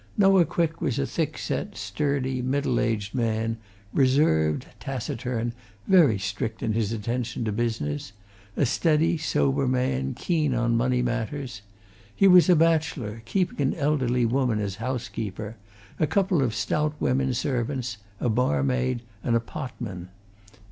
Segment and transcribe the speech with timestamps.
[0.17, 3.57] Noah Quick was a thick set, sturdy, middle aged man,
[3.93, 5.53] reserved, taciturn,
[5.87, 8.11] very strict in his attention to business;
[8.57, 11.61] a steady, sober man, keen on money matters.
[12.15, 15.55] He was a bachelor, keeping an elderly woman as housekeeper,
[15.99, 20.09] a couple of stout women servants, a barmaid, and a potman.